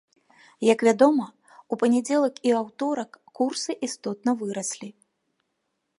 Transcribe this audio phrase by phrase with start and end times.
[0.73, 1.27] Як вядома,
[1.75, 3.11] у панядзелак і аўторак
[3.41, 4.89] курсы істотна выраслі.